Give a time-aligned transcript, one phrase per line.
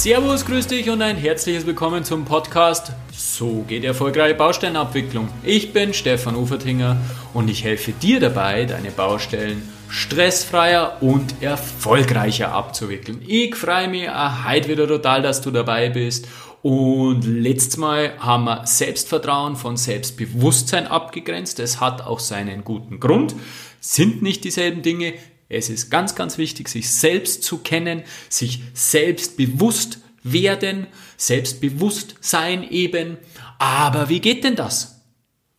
[0.00, 5.28] Servus, grüß dich und ein herzliches Willkommen zum Podcast So geht erfolgreiche Baustellenabwicklung.
[5.42, 6.96] Ich bin Stefan Ufertinger
[7.34, 9.60] und ich helfe dir dabei, deine Baustellen
[9.90, 13.20] stressfreier und erfolgreicher abzuwickeln.
[13.26, 16.26] Ich freue mich heute wieder total, dass du dabei bist.
[16.62, 21.60] Und letztes Mal haben wir Selbstvertrauen von Selbstbewusstsein abgegrenzt.
[21.60, 23.34] Es hat auch seinen guten Grund.
[23.80, 25.12] Sind nicht dieselben Dinge,
[25.50, 30.86] es ist ganz, ganz wichtig, sich selbst zu kennen, sich selbst bewusst werden,
[31.16, 33.18] selbstbewusst sein eben.
[33.58, 35.00] Aber wie geht denn das?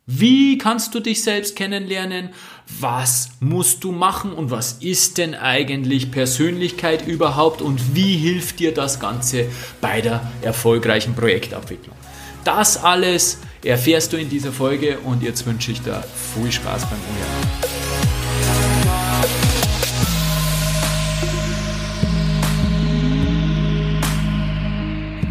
[0.08, 2.30] Wie kannst du dich selbst kennenlernen?
[2.80, 8.73] Was musst du machen und was ist denn eigentlich Persönlichkeit überhaupt und wie hilft dir
[8.73, 9.48] das Ganze
[9.82, 11.96] bei der erfolgreichen Projektabwicklung?
[12.44, 16.99] Das alles erfährst du in dieser Folge und jetzt wünsche ich dir viel Spaß beim
[17.10, 17.91] Umhören.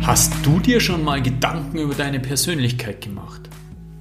[0.03, 3.43] Hast du dir schon mal Gedanken über deine Persönlichkeit gemacht?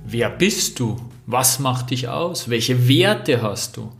[0.05, 0.97] Wer bist du?
[1.25, 2.49] Was macht dich aus?
[2.49, 3.91] Welche Werte hast du?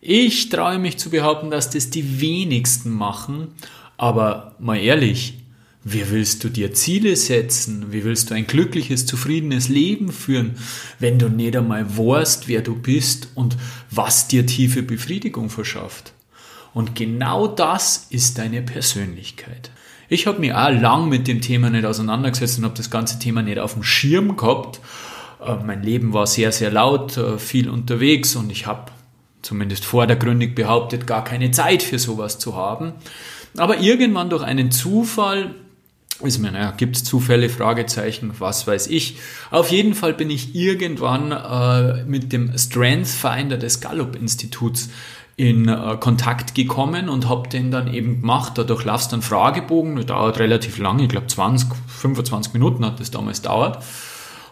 [0.00, 3.48] Ich traue mich zu behaupten, dass das die wenigsten machen,
[3.96, 5.38] aber mal ehrlich,
[5.82, 7.86] wie willst du dir Ziele setzen?
[7.90, 10.56] Wie willst du ein glückliches, zufriedenes Leben führen,
[10.98, 13.56] wenn du nicht einmal weißt, wer du bist und
[13.90, 16.12] was dir tiefe Befriedigung verschafft?
[16.74, 19.70] Und genau das ist deine Persönlichkeit.
[20.08, 23.42] Ich habe mich auch lang mit dem Thema nicht auseinandergesetzt und habe das ganze Thema
[23.42, 24.80] nicht auf dem Schirm gehabt.
[25.44, 28.92] Äh, mein Leben war sehr, sehr laut, äh, viel unterwegs und ich habe
[29.42, 32.92] zumindest vordergründig behauptet, gar keine Zeit für sowas zu haben.
[33.56, 35.54] Aber irgendwann durch einen Zufall,
[36.22, 39.18] ist mir, naja, gibt es Zufälle, Fragezeichen, was weiß ich.
[39.50, 44.90] Auf jeden Fall bin ich irgendwann äh, mit dem Strength Finder des Gallup-Instituts
[45.36, 48.52] in äh, Kontakt gekommen und habe den dann eben gemacht.
[48.56, 53.10] Dadurch laufst einen Fragebogen, der dauert relativ lange, ich glaube 20, 25 Minuten hat das
[53.10, 53.82] damals dauert.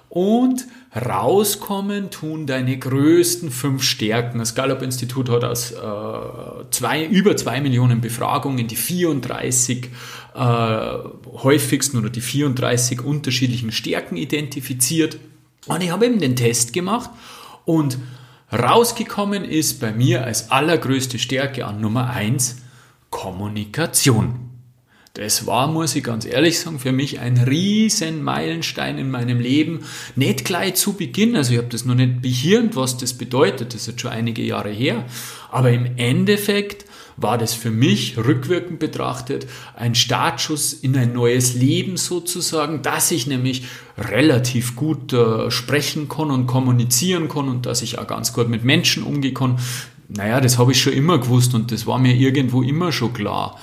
[0.08, 4.40] Und rauskommen tun deine größten fünf Stärken.
[4.40, 5.76] Das Gallup-Institut hat aus äh,
[6.70, 9.88] zwei, über zwei Millionen Befragungen die 34
[10.34, 15.18] äh, häufigsten oder die 34 unterschiedlichen Stärken identifiziert.
[15.66, 17.08] Und ich habe eben den Test gemacht
[17.64, 17.96] und
[18.52, 22.58] Rausgekommen ist bei mir als allergrößte Stärke an Nummer eins
[23.08, 24.50] Kommunikation.
[25.14, 29.84] Das war, muss ich ganz ehrlich sagen, für mich ein riesen Meilenstein in meinem Leben.
[30.16, 33.82] Nicht gleich zu Beginn, also ich habe das noch nicht behirnt, was das bedeutet, das
[33.82, 35.06] ist jetzt schon einige Jahre her.
[35.50, 36.84] Aber im Endeffekt
[37.16, 39.46] war das für mich rückwirkend betrachtet
[39.76, 43.64] ein Startschuss in ein neues Leben sozusagen, dass ich nämlich
[43.98, 48.64] relativ gut äh, sprechen kann und kommunizieren kann und dass ich auch ganz gut mit
[48.64, 49.58] Menschen umgehen kann.
[50.08, 53.58] Naja, das habe ich schon immer gewusst und das war mir irgendwo immer schon klar.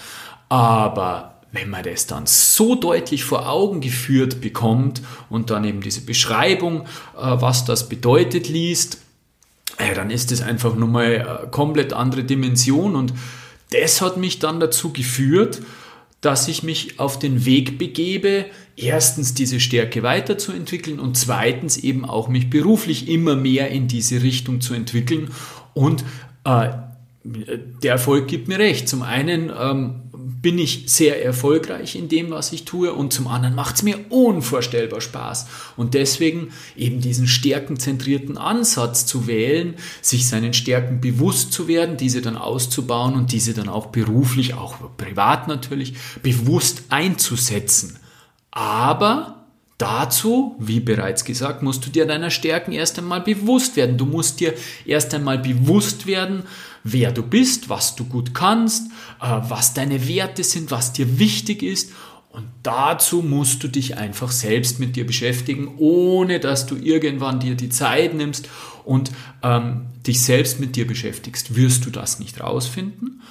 [0.50, 6.02] Aber wenn man das dann so deutlich vor Augen geführt bekommt und dann eben diese
[6.02, 6.86] Beschreibung, äh,
[7.18, 9.00] was das bedeutet, liest,
[9.80, 13.14] ja, dann ist das einfach nochmal eine komplett andere Dimension und
[13.72, 15.62] das hat mich dann dazu geführt,
[16.22, 22.28] dass ich mich auf den Weg begebe, erstens diese Stärke weiterzuentwickeln und zweitens eben auch
[22.28, 25.30] mich beruflich immer mehr in diese Richtung zu entwickeln.
[25.74, 26.04] Und
[26.44, 26.70] äh,
[27.24, 28.90] der Erfolg gibt mir recht.
[28.90, 30.02] Zum einen ähm,
[30.42, 33.98] bin ich sehr erfolgreich in dem, was ich tue und zum anderen macht es mir
[34.10, 35.48] unvorstellbar Spaß.
[35.76, 42.22] Und deswegen eben diesen stärkenzentrierten Ansatz zu wählen, sich seinen Stärken bewusst zu werden, diese
[42.22, 47.98] dann auszubauen und diese dann auch beruflich, auch privat natürlich, bewusst einzusetzen.
[48.52, 49.39] Aber
[49.80, 53.98] Dazu, wie bereits gesagt, musst du dir deiner Stärken erst einmal bewusst werden.
[53.98, 54.54] Du musst dir
[54.86, 56.44] erst einmal bewusst werden,
[56.84, 58.92] wer du bist, was du gut kannst,
[59.22, 61.94] äh, was deine Werte sind, was dir wichtig ist.
[62.32, 67.56] Und dazu musst du dich einfach selbst mit dir beschäftigen, ohne dass du irgendwann dir
[67.56, 68.50] die Zeit nimmst
[68.84, 69.12] und
[69.44, 71.56] ähm, dich selbst mit dir beschäftigst.
[71.56, 73.22] Wirst du das nicht rausfinden?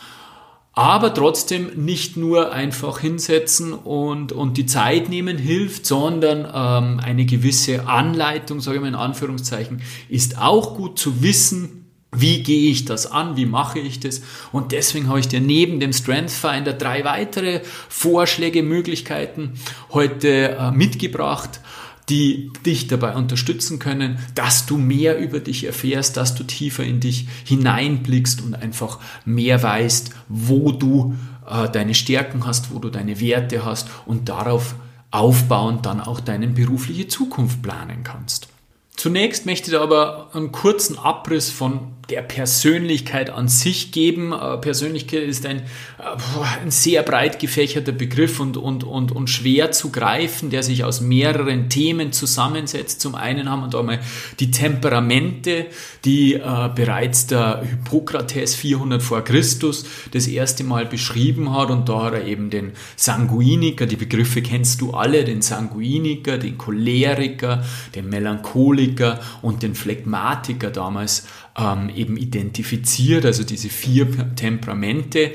[0.78, 7.26] Aber trotzdem nicht nur einfach hinsetzen und, und die Zeit nehmen hilft, sondern ähm, eine
[7.26, 12.84] gewisse Anleitung, sage ich mal in Anführungszeichen, ist auch gut zu wissen, wie gehe ich
[12.84, 13.36] das an?
[13.36, 14.22] Wie mache ich das?
[14.52, 19.54] Und deswegen habe ich dir neben dem Strength Finder drei weitere Vorschläge, Möglichkeiten
[19.90, 21.60] heute äh, mitgebracht,
[22.08, 27.00] die dich dabei unterstützen können, dass du mehr über dich erfährst, dass du tiefer in
[27.00, 31.14] dich hineinblickst und einfach mehr weißt, wo du
[31.48, 34.74] äh, deine Stärken hast, wo du deine Werte hast und darauf
[35.10, 38.48] aufbauend dann auch deine berufliche Zukunft planen kannst.
[38.96, 44.32] Zunächst möchte ich aber einen kurzen Abriss von der Persönlichkeit an sich geben.
[44.32, 49.72] Äh, Persönlichkeit ist ein, äh, ein sehr breit gefächerter Begriff und, und, und, und schwer
[49.72, 53.02] zu greifen, der sich aus mehreren Themen zusammensetzt.
[53.02, 54.00] Zum einen haben wir da mal
[54.40, 55.66] die Temperamente,
[56.06, 62.04] die äh, bereits der Hippokrates 400 vor Christus das erste Mal beschrieben hat und da
[62.04, 67.64] hat er eben den Sanguiniker, die Begriffe kennst du alle, den Sanguiniker, den Choleriker,
[67.94, 71.26] den Melancholiker und den Phlegmatiker damals
[71.58, 75.32] ähm, eben identifiziert, also diese vier Temperamente.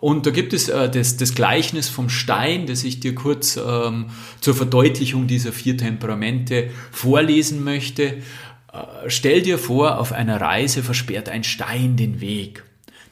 [0.00, 4.06] Und da gibt es äh, das, das Gleichnis vom Stein, das ich dir kurz ähm,
[4.40, 8.02] zur Verdeutlichung dieser vier Temperamente vorlesen möchte.
[8.04, 8.18] Äh,
[9.08, 12.64] stell dir vor, auf einer Reise versperrt ein Stein den Weg.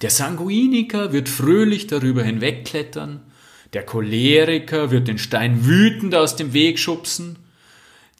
[0.02, 3.20] Der Sanguiniker wird fröhlich darüber hinwegklettern,
[3.72, 7.38] der Choleriker wird den Stein wütend aus dem Weg schubsen,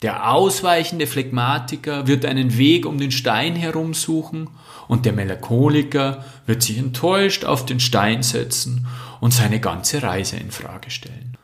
[0.02, 4.48] der ausweichende Phlegmatiker wird einen Weg um den Stein herumsuchen
[4.88, 8.86] und der Melancholiker wird sich enttäuscht auf den Stein setzen
[9.20, 11.36] und seine ganze Reise in Frage stellen.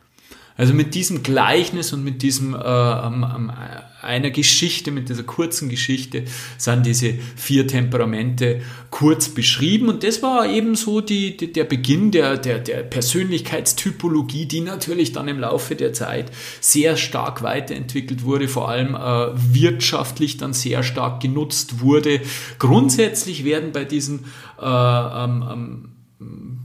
[0.59, 6.25] Also mit diesem Gleichnis und mit diesem äh, einer Geschichte, mit dieser kurzen Geschichte,
[6.57, 8.59] sind diese vier Temperamente
[8.89, 9.87] kurz beschrieben.
[9.87, 15.13] Und das war eben so die, die, der Beginn der, der, der Persönlichkeitstypologie, die natürlich
[15.13, 16.29] dann im Laufe der Zeit
[16.59, 22.19] sehr stark weiterentwickelt wurde, vor allem äh, wirtschaftlich dann sehr stark genutzt wurde.
[22.57, 24.25] Grundsätzlich werden bei diesen
[24.61, 25.91] äh, ähm,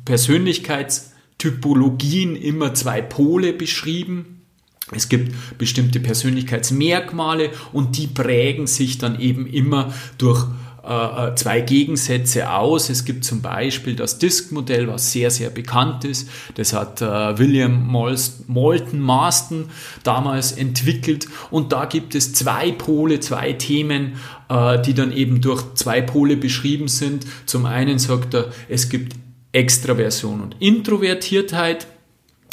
[0.04, 4.42] Persönlichkeits Typologien immer zwei Pole beschrieben.
[4.92, 10.46] Es gibt bestimmte Persönlichkeitsmerkmale und die prägen sich dann eben immer durch
[10.86, 12.90] äh, äh, zwei Gegensätze aus.
[12.90, 16.28] Es gibt zum Beispiel das Disk-Modell, was sehr, sehr bekannt ist.
[16.56, 17.86] Das hat äh, William
[18.46, 19.70] Moulton Marston
[20.02, 21.26] damals entwickelt.
[21.50, 24.14] Und da gibt es zwei Pole, zwei Themen,
[24.86, 27.26] die dann eben durch zwei Pole beschrieben sind.
[27.46, 29.16] Zum einen sagt er, es gibt
[29.54, 31.86] Extraversion und Introvertiertheit,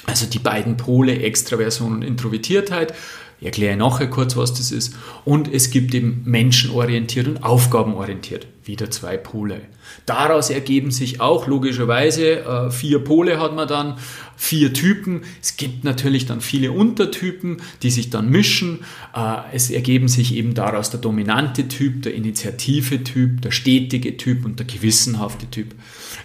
[0.05, 2.93] also die beiden Pole Extraversion und Introvertiertheit.
[3.39, 4.93] Ich erkläre nachher kurz, was das ist.
[5.25, 8.45] Und es gibt eben menschenorientiert und aufgabenorientiert.
[8.65, 9.61] Wieder zwei Pole.
[10.05, 13.97] Daraus ergeben sich auch logischerweise äh, vier Pole hat man dann,
[14.37, 15.21] vier Typen.
[15.41, 18.81] Es gibt natürlich dann viele Untertypen, die sich dann mischen.
[19.15, 24.45] Äh, es ergeben sich eben daraus der dominante Typ, der initiative Typ, der stetige Typ
[24.45, 25.73] und der gewissenhafte Typ.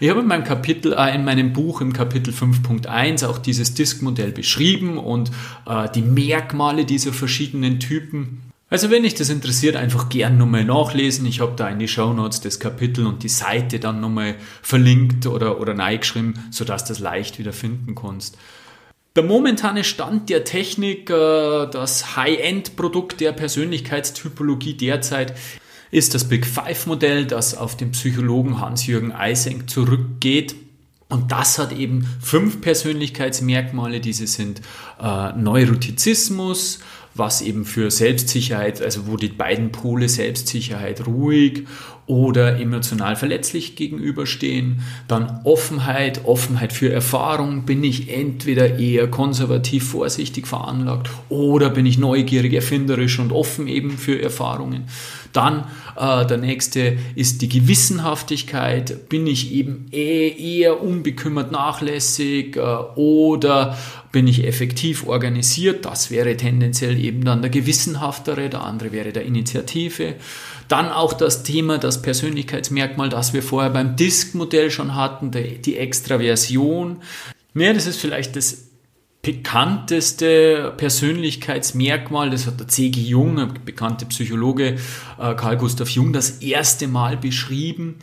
[0.01, 4.33] Ich habe in meinem Kapitel, äh, in meinem Buch im Kapitel 5.1 auch dieses Disk-Modell
[4.33, 5.31] beschrieben und
[5.67, 8.43] äh, die Merkmale dieser verschiedenen Typen.
[8.69, 11.25] Also wenn dich das interessiert, einfach gern nochmal nachlesen.
[11.27, 15.27] Ich habe da in die Show Notes das Kapitel und die Seite dann nochmal verlinkt
[15.27, 18.37] oder, oder reingeschrieben, sodass du das leicht wieder finden kannst.
[19.15, 25.35] Der momentane Stand der Technik, äh, das High-End-Produkt der Persönlichkeitstypologie derzeit,
[25.91, 30.55] ist das Big Five Modell, das auf den Psychologen Hans-Jürgen Eysenck zurückgeht.
[31.09, 34.01] Und das hat eben fünf Persönlichkeitsmerkmale.
[34.01, 34.61] Diese sind
[35.01, 36.81] äh, Neurotizismus,
[37.15, 41.67] was eben für Selbstsicherheit, also wo die beiden Pole Selbstsicherheit ruhig
[42.07, 44.83] oder emotional verletzlich gegenüberstehen.
[45.09, 47.65] Dann Offenheit, Offenheit für Erfahrung.
[47.65, 53.99] Bin ich entweder eher konservativ, vorsichtig veranlagt oder bin ich neugierig, erfinderisch und offen eben
[53.99, 54.85] für Erfahrungen.
[55.33, 55.65] Dann
[55.97, 59.09] äh, der nächste ist die Gewissenhaftigkeit.
[59.09, 63.77] Bin ich eben eh eher unbekümmert nachlässig äh, oder
[64.17, 65.85] bin ich effektiv organisiert?
[65.85, 70.15] Das wäre tendenziell eben dann der gewissenhaftere, der andere wäre der Initiative.
[70.69, 77.03] Dann auch das Thema, das Persönlichkeitsmerkmal, das wir vorher beim Disk-Modell schon hatten, die Extraversion.
[77.53, 78.71] Ja, das ist vielleicht das
[79.21, 82.99] bekannteste Persönlichkeitsmerkmal, das hat der C.G.
[82.99, 84.77] Jung, ein bekannter Psychologe
[85.19, 87.97] äh, Carl Gustav Jung, das erste Mal beschrieben.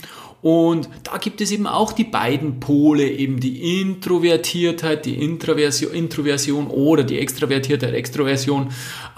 [0.43, 6.67] Und da gibt es eben auch die beiden Pole, eben die Introvertiertheit, die Introversion, Introversion
[6.67, 8.67] oder die Extravertiertheit, Extroversion,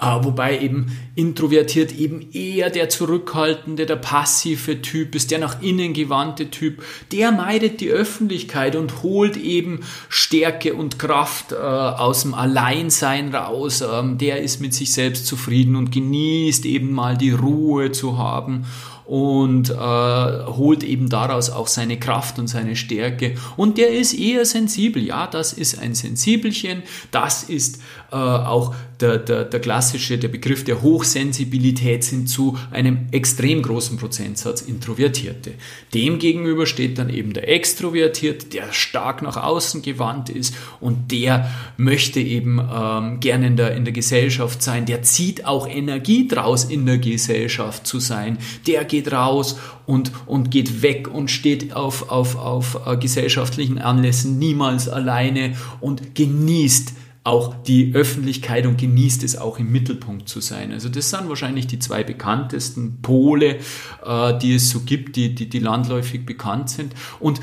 [0.00, 5.94] äh, wobei eben introvertiert eben eher der zurückhaltende, der passive Typ ist, der nach innen
[5.94, 12.34] gewandte Typ, der meidet die Öffentlichkeit und holt eben Stärke und Kraft äh, aus dem
[12.34, 17.90] Alleinsein raus, ähm, der ist mit sich selbst zufrieden und genießt eben mal die Ruhe
[17.90, 18.64] zu haben
[19.06, 23.36] und äh, holt eben daraus auch seine Kraft und seine Stärke.
[23.56, 25.02] Und der ist eher sensibel.
[25.02, 26.82] Ja, das ist ein Sensibelchen.
[27.10, 27.80] Das ist
[28.12, 33.98] äh, auch der, der, der klassische, der Begriff der Hochsensibilität sind zu einem extrem großen
[33.98, 35.52] Prozentsatz Introvertierte.
[35.92, 42.20] Demgegenüber steht dann eben der Extrovertiert, der stark nach außen gewandt ist und der möchte
[42.20, 46.86] eben ähm, gerne in der, in der Gesellschaft sein, der zieht auch Energie draus, in
[46.86, 52.36] der Gesellschaft zu sein, der geht raus und, und geht weg und steht auf, auf,
[52.36, 56.92] auf äh, gesellschaftlichen Anlässen niemals alleine und genießt
[57.26, 60.72] auch die Öffentlichkeit und genießt es auch im Mittelpunkt zu sein.
[60.72, 63.58] Also das sind wahrscheinlich die zwei bekanntesten Pole,
[64.04, 66.94] äh, die es so gibt, die, die, die landläufig bekannt sind.
[67.18, 67.40] Und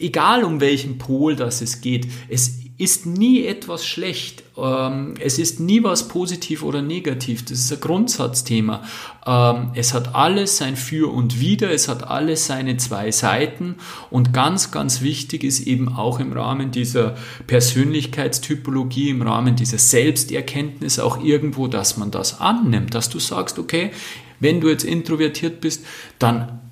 [0.00, 4.42] egal um welchen Pol das es geht, es ist nie etwas schlecht.
[4.58, 7.44] Ähm, es ist nie was positiv oder negativ.
[7.44, 8.82] Das ist ein Grundsatzthema.
[9.24, 11.70] Ähm, es hat alles sein Für und Wider.
[11.70, 13.76] Es hat alles seine zwei Seiten.
[14.10, 17.14] Und ganz, ganz wichtig ist eben auch im Rahmen dieser
[17.46, 23.92] Persönlichkeitstypologie, im Rahmen dieser Selbsterkenntnis auch irgendwo, dass man das annimmt, dass du sagst, okay,
[24.40, 25.86] wenn du jetzt introvertiert bist,
[26.18, 26.71] dann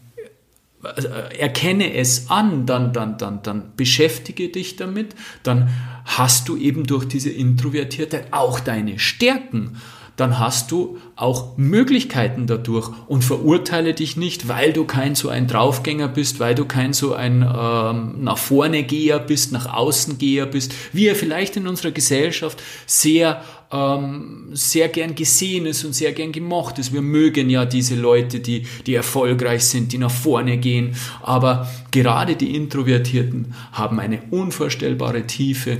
[0.82, 5.68] erkenne es an, dann, dann, dann, dann beschäftige dich damit, dann
[6.04, 9.76] hast du eben durch diese Introvertiertheit auch deine Stärken.
[10.16, 15.46] Dann hast du auch Möglichkeiten dadurch und verurteile dich nicht, weil du kein so ein
[15.46, 20.44] Draufgänger bist, weil du kein so ein ähm, nach vorne Geher bist, nach außen Geher
[20.44, 23.42] bist, wie er vielleicht in unserer Gesellschaft sehr
[23.72, 26.92] ähm, sehr gern gesehen ist und sehr gern gemocht ist.
[26.92, 30.96] Wir mögen ja diese Leute, die, die erfolgreich sind, die nach vorne gehen.
[31.22, 35.78] Aber gerade die Introvertierten haben eine unvorstellbare Tiefe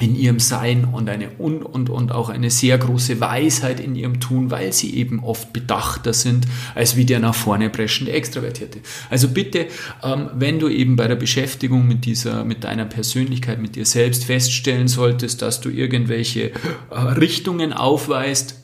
[0.00, 4.20] in ihrem Sein und eine und, und, und auch eine sehr große Weisheit in ihrem
[4.20, 8.78] Tun, weil sie eben oft bedachter sind als wie der nach vorne preschende Extravertierte.
[9.10, 9.66] Also bitte,
[10.04, 14.24] ähm, wenn du eben bei der Beschäftigung mit dieser, mit deiner Persönlichkeit, mit dir selbst
[14.24, 16.52] feststellen solltest, dass du irgendwelche
[16.90, 18.54] äh, Richtungen aufweist,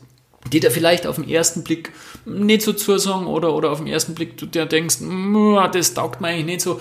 [0.52, 1.90] die da vielleicht auf den ersten Blick
[2.26, 4.98] nicht so zusagen oder, oder auf den ersten Blick du dir denkst,
[5.72, 6.80] das taugt mir eigentlich nicht so,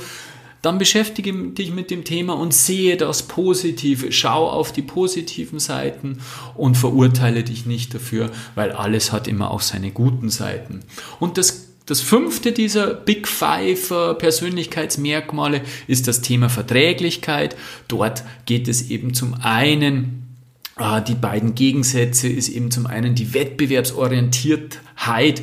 [0.64, 4.12] dann beschäftige dich mit dem Thema und sehe das Positive.
[4.12, 6.20] Schau auf die positiven Seiten
[6.56, 10.80] und verurteile dich nicht dafür, weil alles hat immer auch seine guten Seiten.
[11.20, 17.58] Und das das fünfte dieser Big Five äh, Persönlichkeitsmerkmale ist das Thema Verträglichkeit.
[17.90, 20.38] Dort geht es eben zum einen
[20.80, 25.42] äh, die beiden Gegensätze ist eben zum einen die Wettbewerbsorientiertheit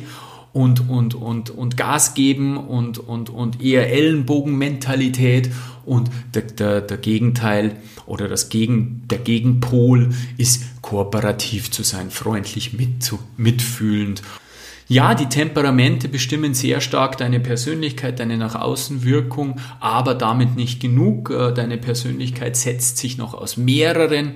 [0.53, 5.49] und, und, und, und Gas geben und, und, und eher Ellenbogenmentalität
[5.85, 12.73] und der, der, der Gegenteil oder das Gegen, der Gegenpol ist kooperativ zu sein, freundlich
[12.73, 14.21] mit, mitfühlend.
[14.87, 20.81] Ja, die Temperamente bestimmen sehr stark deine Persönlichkeit, deine nach außen Wirkung, aber damit nicht
[20.81, 21.29] genug.
[21.29, 24.33] Äh, deine Persönlichkeit setzt sich noch aus mehreren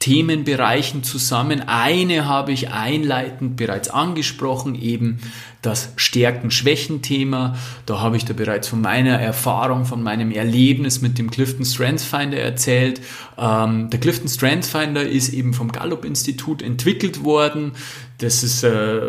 [0.00, 1.60] Themenbereichen zusammen.
[1.68, 5.20] Eine habe ich einleitend bereits angesprochen, eben
[5.60, 7.58] das Stärken-Schwächen-Thema.
[7.84, 12.04] Da habe ich da bereits von meiner Erfahrung, von meinem Erlebnis mit dem Clifton Strengths
[12.04, 13.02] Finder erzählt.
[13.36, 17.72] Ähm, der Clifton Strengths Finder ist eben vom Gallup-Institut entwickelt worden.
[18.20, 19.00] Das ist äh,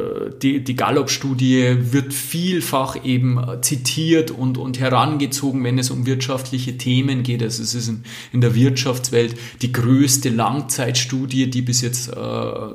[0.42, 7.22] die, die Gallup-Studie wird vielfach eben zitiert und, und herangezogen, wenn es um wirtschaftliche Themen
[7.22, 7.44] geht.
[7.44, 12.16] Also es ist in, in der Wirtschaftswelt die größte Langzeitstudie, die bis jetzt äh,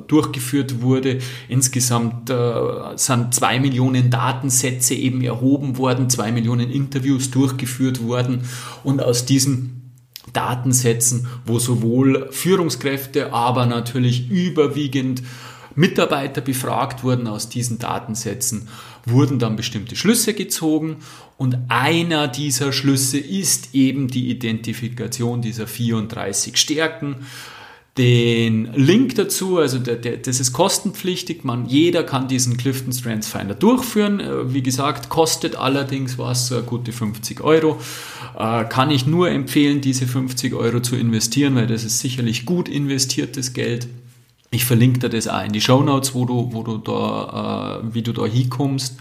[0.07, 1.17] durchgeführt wurde.
[1.49, 2.53] Insgesamt äh,
[2.97, 8.43] sind zwei Millionen Datensätze eben erhoben worden, zwei Millionen Interviews durchgeführt worden
[8.83, 9.77] und aus diesen
[10.33, 15.23] Datensätzen, wo sowohl Führungskräfte, aber natürlich überwiegend
[15.77, 18.67] Mitarbeiter befragt wurden aus diesen Datensätzen,
[19.05, 20.97] wurden dann bestimmte Schlüsse gezogen
[21.37, 27.17] und einer dieser Schlüsse ist eben die Identifikation dieser 34 Stärken.
[27.99, 33.27] Den Link dazu, also der, der, das ist kostenpflichtig, man, jeder kann diesen Clifton Strengths
[33.27, 34.19] Finder durchführen.
[34.19, 37.79] Äh, wie gesagt, kostet allerdings was, gute 50 Euro.
[38.37, 42.67] Äh, kann ich nur empfehlen, diese 50 Euro zu investieren, weil das ist sicherlich gut
[42.67, 43.87] investiertes Geld.
[44.49, 47.93] Ich verlinke dir das auch in die Show Notes, wo du, wo du da, äh,
[47.93, 48.97] wie du da hinkommst.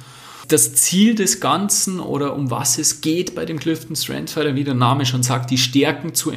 [0.49, 4.62] Das Ziel des Ganzen oder um was es geht bei dem Clifton Strength Fighter, wie
[4.62, 6.33] der Name schon sagt, die Stärken zu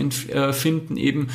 [0.51, 1.27] finden, eben,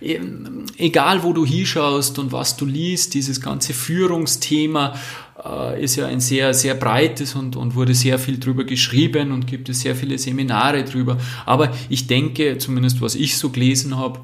[0.00, 4.96] eben egal wo du hinschaust und was du liest, dieses ganze Führungsthema
[5.44, 9.46] äh, ist ja ein sehr, sehr breites und, und wurde sehr viel drüber geschrieben und
[9.46, 11.18] gibt es sehr viele Seminare drüber.
[11.44, 14.20] Aber ich denke, zumindest was ich so gelesen habe,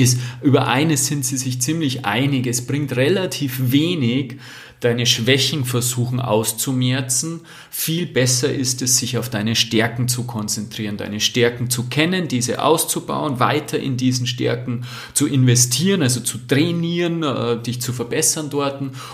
[0.00, 2.46] ist, über eines sind sie sich ziemlich einig.
[2.46, 4.36] Es bringt relativ wenig,
[4.80, 7.42] deine Schwächen versuchen auszumerzen.
[7.70, 12.62] Viel besser ist es, sich auf deine Stärken zu konzentrieren, deine Stärken zu kennen, diese
[12.62, 18.70] auszubauen, weiter in diesen Stärken zu investieren, also zu trainieren, äh, dich zu verbessern dort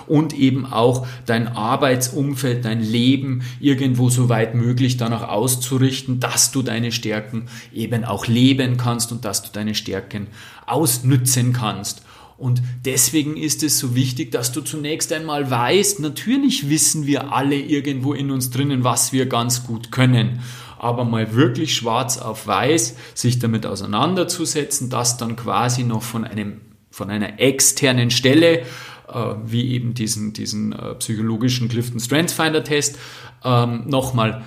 [0.06, 6.62] und eben auch dein Arbeitsumfeld, dein Leben irgendwo so weit möglich danach auszurichten, dass du
[6.62, 10.28] deine Stärken eben auch leben kannst und dass du deine Stärken
[10.66, 12.02] ausnützen kannst.
[12.38, 17.56] Und deswegen ist es so wichtig, dass du zunächst einmal weißt, natürlich wissen wir alle
[17.56, 20.40] irgendwo in uns drinnen, was wir ganz gut können.
[20.78, 26.60] Aber mal wirklich schwarz auf weiß sich damit auseinanderzusetzen, das dann quasi noch von einem,
[26.90, 28.60] von einer externen Stelle,
[29.08, 32.98] äh, wie eben diesen, diesen äh, psychologischen Clifton Strengths Finder Test,
[33.44, 34.42] ähm, nochmal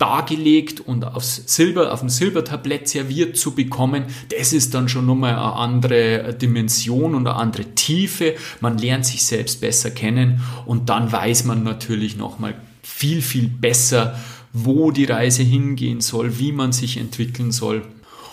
[0.00, 4.04] dargelegt und aufs Silber, auf dem Silbertablett serviert zu bekommen,
[4.36, 8.34] das ist dann schon nochmal eine andere Dimension und eine andere Tiefe.
[8.60, 14.18] Man lernt sich selbst besser kennen und dann weiß man natürlich nochmal viel, viel besser,
[14.52, 17.82] wo die Reise hingehen soll, wie man sich entwickeln soll.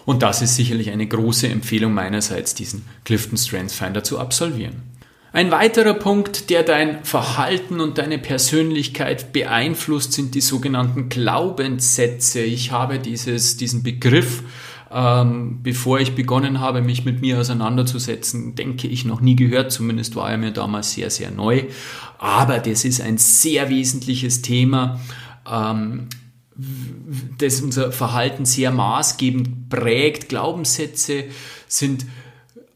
[0.06, 4.97] Und das ist sicherlich eine große Empfehlung meinerseits, diesen Clifton Strengths Finder zu absolvieren.
[5.34, 12.40] Ein weiterer Punkt, der dein Verhalten und deine Persönlichkeit beeinflusst, sind die sogenannten Glaubenssätze.
[12.40, 14.44] Ich habe dieses, diesen Begriff,
[14.90, 19.72] ähm, bevor ich begonnen habe, mich mit mir auseinanderzusetzen, denke ich, noch nie gehört.
[19.72, 21.64] Zumindest war er mir damals sehr, sehr neu.
[22.20, 25.02] Aber das ist ein sehr wesentliches Thema.
[25.50, 26.08] Ähm,
[27.38, 30.30] das unser Verhalten sehr maßgebend prägt.
[30.30, 31.26] Glaubenssätze
[31.68, 32.06] sind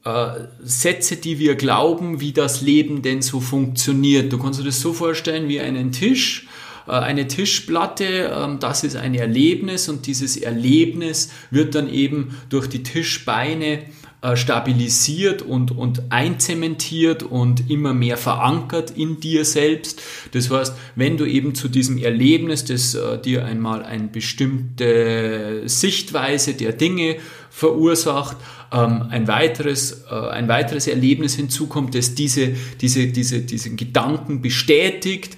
[0.04, 4.32] äh, Sätze, die wir glauben, wie das Leben denn so funktioniert.
[4.32, 6.48] Du kannst dir das so vorstellen wie einen Tisch,
[6.86, 12.68] äh, eine Tischplatte, ähm, das ist ein Erlebnis und dieses Erlebnis wird dann eben durch
[12.68, 13.84] die Tischbeine
[14.22, 20.00] äh, stabilisiert und, und einzementiert und immer mehr verankert in dir selbst.
[20.30, 26.54] Das heißt, wenn du eben zu diesem Erlebnis, das äh, dir einmal eine bestimmte Sichtweise
[26.54, 27.16] der Dinge
[27.50, 28.36] verursacht,
[28.72, 35.36] ähm, ein, weiteres, äh, ein weiteres Erlebnis hinzukommt, das diese, diese, diese, diesen Gedanken bestätigt,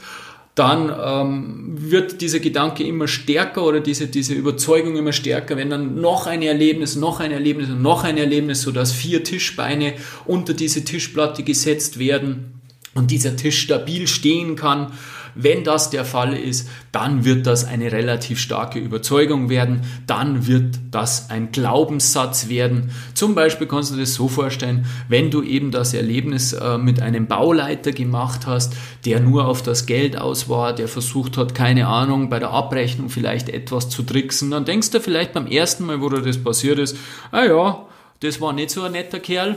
[0.54, 6.00] dann ähm, wird dieser Gedanke immer stärker oder diese, diese Überzeugung immer stärker, wenn dann
[6.00, 9.94] noch ein Erlebnis, noch ein Erlebnis und noch ein Erlebnis, sodass vier Tischbeine
[10.26, 12.60] unter diese Tischplatte gesetzt werden
[12.94, 14.92] und dieser Tisch stabil stehen kann
[15.34, 20.76] wenn das der Fall ist, dann wird das eine relativ starke Überzeugung werden, dann wird
[20.90, 22.90] das ein Glaubenssatz werden.
[23.14, 27.00] Zum Beispiel kannst du dir das so vorstellen, wenn du eben das Erlebnis äh, mit
[27.00, 31.86] einem Bauleiter gemacht hast, der nur auf das Geld aus war, der versucht hat, keine
[31.88, 36.00] Ahnung, bei der Abrechnung vielleicht etwas zu tricksen, dann denkst du vielleicht beim ersten Mal,
[36.00, 36.96] wo dir das passiert ist,
[37.32, 37.86] ah ja,
[38.20, 39.56] das war nicht so ein netter Kerl,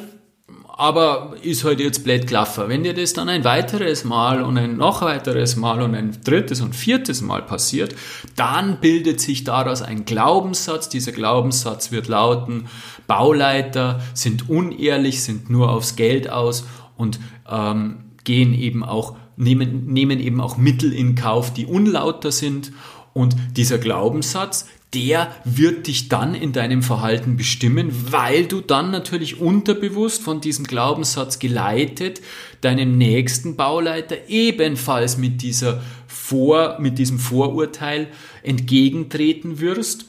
[0.77, 2.65] aber ist halt jetzt blöd gelaufen.
[2.67, 6.61] Wenn dir das dann ein weiteres Mal und ein noch weiteres Mal und ein drittes
[6.61, 7.95] und viertes Mal passiert,
[8.35, 10.87] dann bildet sich daraus ein Glaubenssatz.
[10.87, 12.67] Dieser Glaubenssatz wird lauten,
[13.07, 20.19] Bauleiter sind unehrlich, sind nur aufs Geld aus und ähm, gehen eben auch, nehmen, nehmen
[20.19, 22.71] eben auch Mittel in Kauf, die unlauter sind.
[23.13, 29.39] Und dieser Glaubenssatz, der wird dich dann in deinem Verhalten bestimmen, weil du dann natürlich
[29.39, 32.21] unterbewusst von diesem Glaubenssatz geleitet
[32.62, 38.08] deinem nächsten Bauleiter ebenfalls mit dieser Vor, mit diesem Vorurteil
[38.43, 40.06] entgegentreten wirst.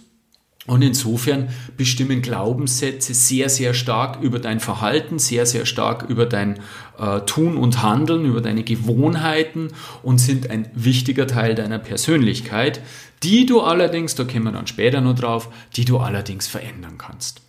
[0.69, 6.61] Und insofern bestimmen Glaubenssätze sehr, sehr stark über dein Verhalten, sehr, sehr stark über dein
[6.99, 9.69] äh, Tun und Handeln, über deine Gewohnheiten
[10.03, 12.83] und sind ein wichtiger Teil deiner Persönlichkeit,
[13.23, 17.41] die du allerdings, da kommen wir dann später noch drauf, die du allerdings verändern kannst.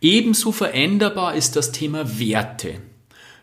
[0.00, 2.80] Ebenso veränderbar ist das Thema Werte.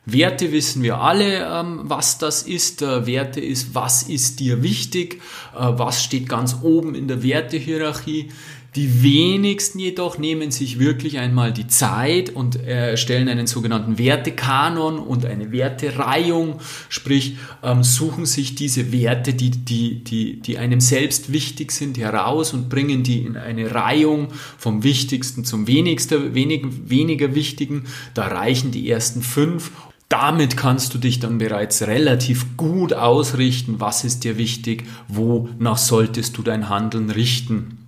[0.05, 2.81] Werte wissen wir alle, ähm, was das ist.
[2.81, 5.21] Werte ist, was ist dir wichtig,
[5.55, 8.29] äh, was steht ganz oben in der Wertehierarchie.
[8.75, 15.25] Die wenigsten jedoch nehmen sich wirklich einmal die Zeit und erstellen einen sogenannten Wertekanon und
[15.25, 16.59] eine Wertereihung,
[16.89, 22.53] sprich ähm, suchen sich diese Werte, die, die, die, die einem selbst wichtig sind, heraus
[22.53, 27.83] und bringen die in eine Reihung vom wichtigsten zum wenigsten, wenig, weniger wichtigen.
[28.15, 29.71] Da reichen die ersten fünf
[30.09, 36.37] damit kannst du dich dann bereits relativ gut ausrichten, was ist dir wichtig, wonach solltest
[36.37, 37.82] du dein Handeln richten.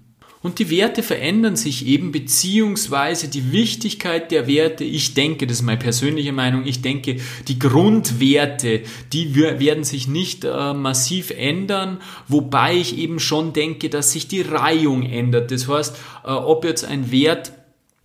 [0.45, 5.63] Und die Werte verändern sich eben, beziehungsweise die Wichtigkeit der Werte, ich denke, das ist
[5.63, 12.75] meine persönliche Meinung, ich denke, die Grundwerte, die werden sich nicht äh, massiv ändern, wobei
[12.75, 15.49] ich eben schon denke, dass sich die Reihung ändert.
[15.49, 17.51] Das heißt, äh, ob jetzt ein Wert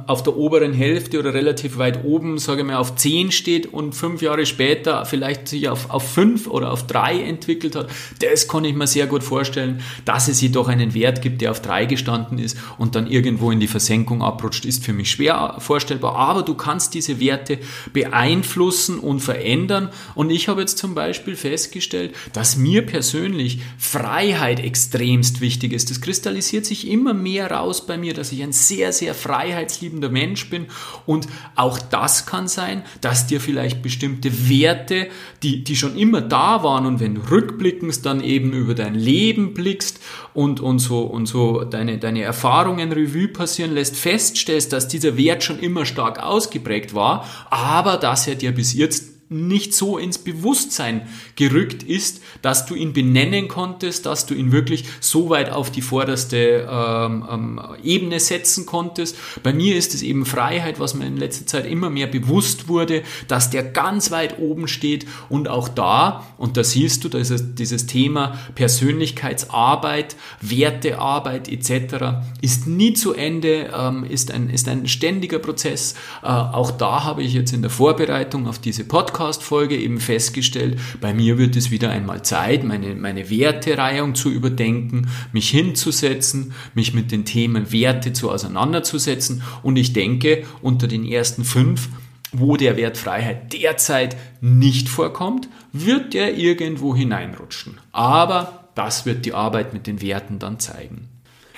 [0.07, 3.95] auf der oberen Hälfte oder relativ weit oben, sage ich mal, auf 10 steht und
[3.95, 7.89] fünf Jahre später vielleicht sich auf, auf 5 oder auf 3 entwickelt hat,
[8.21, 9.83] das kann ich mir sehr gut vorstellen.
[10.05, 13.61] Dass es jedoch einen Wert gibt, der auf 3 gestanden ist und dann irgendwo in
[13.61, 16.17] die Versenkung abrutscht, ist für mich schwer vorstellbar.
[16.17, 17.59] Aber du kannst diese Werte
[17.93, 19.91] beeinflussen und verändern.
[20.15, 25.91] Und ich habe jetzt zum Beispiel festgestellt, dass mir persönlich Freiheit extremst wichtig ist.
[25.91, 30.09] Das kristallisiert sich immer mehr raus bei mir, dass ich ein sehr, sehr freiheitsliebender friedensliebender
[30.09, 30.67] Mensch bin.
[31.07, 31.27] Und
[31.57, 35.09] auch das kann sein, dass dir vielleicht bestimmte Werte,
[35.43, 39.55] die, die schon immer da waren und wenn du rückblickend dann eben über dein Leben
[39.55, 40.01] blickst
[40.35, 45.43] und, und so, und so deine, deine Erfahrungen Revue passieren lässt, feststellst, dass dieser Wert
[45.43, 51.03] schon immer stark ausgeprägt war, aber dass er dir bis jetzt nicht so ins Bewusstsein
[51.37, 55.83] gerückt ist, dass du ihn benennen konntest, dass du ihn wirklich so weit auf die
[55.83, 59.17] vorderste ähm, ähm, Ebene setzen konntest.
[59.45, 63.05] Bei mir ist es eben Freiheit, was mir in letzter Zeit immer mehr bewusst wurde,
[63.29, 67.55] dass der ganz weit oben steht und auch da, und da siehst du, da ist
[67.55, 72.19] dieses Thema Persönlichkeitsarbeit, Wertearbeit etc.
[72.41, 75.95] ist nie zu Ende, ähm, ist, ein, ist ein ständiger Prozess.
[76.25, 80.81] Äh, auch da habe ich jetzt in der Vorbereitung auf diese Podcast Podcast-Folge eben festgestellt,
[80.99, 86.95] bei mir wird es wieder einmal Zeit, meine, meine Wertereihung zu überdenken, mich hinzusetzen, mich
[86.95, 89.43] mit den Themen Werte zu auseinanderzusetzen.
[89.63, 91.91] Und ich denke, unter den ersten fünf
[92.33, 97.79] wo der Wert Freiheit derzeit nicht vorkommt, wird der irgendwo hineinrutschen.
[97.91, 101.09] Aber das wird die Arbeit mit den Werten dann zeigen.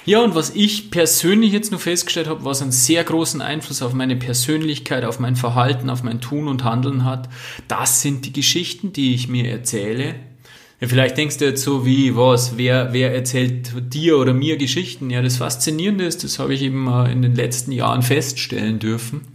[0.05, 3.93] Ja, und was ich persönlich jetzt nur festgestellt habe, was einen sehr großen Einfluss auf
[3.93, 7.29] meine Persönlichkeit, auf mein Verhalten, auf mein Tun und Handeln hat,
[7.69, 10.17] das sind die Geschichten, die ich mir erzähle.
[10.81, 15.09] Ja, vielleicht denkst du jetzt so wie, was, wer, wer erzählt dir oder mir Geschichten?
[15.09, 19.32] Ja, das Faszinierende ist, das habe ich eben in den letzten Jahren feststellen dürfen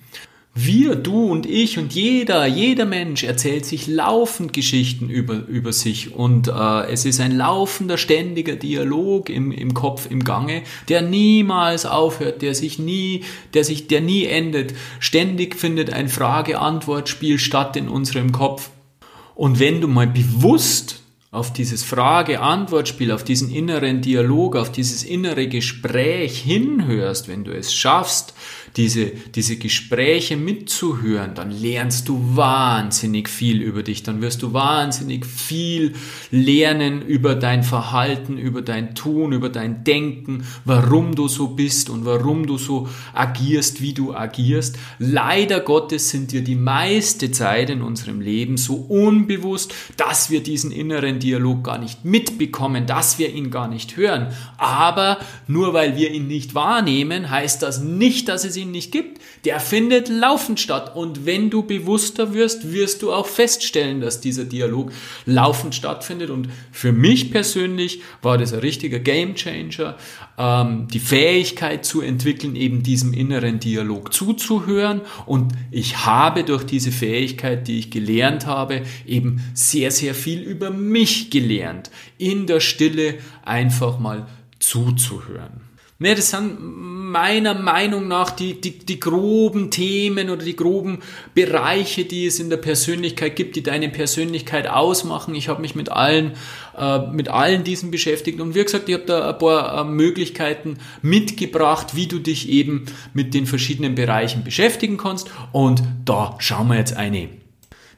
[0.66, 6.14] wir, du und ich und jeder, jeder Mensch erzählt sich laufend Geschichten über, über sich
[6.16, 11.86] und äh, es ist ein laufender, ständiger Dialog im, im Kopf, im Gange, der niemals
[11.86, 14.74] aufhört, der sich nie, der sich, der nie endet.
[15.00, 18.70] Ständig findet ein Frage-Antwort-Spiel statt in unserem Kopf.
[19.36, 25.48] Und wenn du mal bewusst auf dieses Frage-Antwort-Spiel, auf diesen inneren Dialog, auf dieses innere
[25.48, 28.34] Gespräch hinhörst, wenn du es schaffst,
[28.76, 35.26] diese, diese Gespräche mitzuhören, dann lernst du wahnsinnig viel über dich, dann wirst du wahnsinnig
[35.26, 35.94] viel
[36.32, 42.06] lernen über dein Verhalten, über dein Tun, über dein Denken, warum du so bist und
[42.06, 44.78] warum du so agierst, wie du agierst.
[45.00, 50.72] Leider Gottes sind dir die meiste Zeit in unserem Leben so unbewusst, dass wir diesen
[50.72, 54.28] inneren Dialog gar nicht mitbekommen, dass wir ihn gar nicht hören.
[54.58, 59.22] Aber nur weil wir ihn nicht wahrnehmen, heißt das nicht, dass es ihn nicht gibt.
[59.46, 60.96] Der findet laufend statt.
[60.96, 64.92] Und wenn du bewusster wirst, wirst du auch feststellen, dass dieser Dialog
[65.26, 66.30] laufend stattfindet.
[66.30, 69.98] Und für mich persönlich war das ein richtiger Gamechanger,
[70.38, 75.02] ähm, die Fähigkeit zu entwickeln, eben diesem inneren Dialog zuzuhören.
[75.26, 80.72] Und ich habe durch diese Fähigkeit, die ich gelernt habe, eben sehr, sehr viel über
[80.72, 81.92] mich gelernt.
[82.18, 84.28] In der Stille einfach mal
[84.60, 85.67] zuzuhören.
[86.00, 91.00] Ne, das sind meiner Meinung nach die, die, die groben Themen oder die groben
[91.34, 95.34] Bereiche, die es in der Persönlichkeit gibt, die deine Persönlichkeit ausmachen.
[95.34, 96.34] Ich habe mich mit allen,
[96.78, 100.78] äh, mit allen diesen beschäftigt und wie gesagt, ich habe da ein paar äh, Möglichkeiten
[101.02, 105.32] mitgebracht, wie du dich eben mit den verschiedenen Bereichen beschäftigen kannst.
[105.52, 107.30] Und da schauen wir jetzt eine.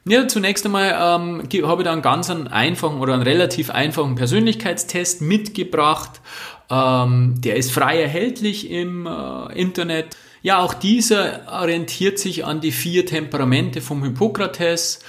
[0.06, 5.20] Ja, zunächst einmal ähm, habe ich da einen ganz einfachen oder einen relativ einfachen Persönlichkeitstest
[5.20, 6.22] mitgebracht.
[6.70, 10.16] Ähm, der ist frei erhältlich im äh, Internet.
[10.42, 15.00] Ja, auch dieser orientiert sich an die vier Temperamente vom Hippokrates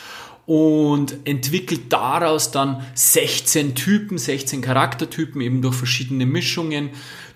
[0.46, 6.90] und entwickelt daraus dann 16 Typen, 16 Charaktertypen eben durch verschiedene Mischungen.